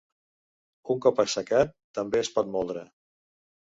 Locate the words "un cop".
0.93-1.21